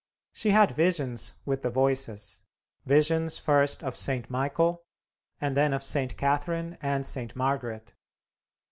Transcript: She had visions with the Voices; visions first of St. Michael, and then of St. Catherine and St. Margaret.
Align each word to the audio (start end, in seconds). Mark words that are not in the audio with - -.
She 0.33 0.49
had 0.49 0.71
visions 0.71 1.35
with 1.45 1.61
the 1.61 1.69
Voices; 1.69 2.41
visions 2.87 3.37
first 3.37 3.83
of 3.83 3.95
St. 3.95 4.31
Michael, 4.31 4.83
and 5.39 5.55
then 5.55 5.73
of 5.73 5.83
St. 5.83 6.17
Catherine 6.17 6.75
and 6.81 7.05
St. 7.05 7.35
Margaret. 7.35 7.93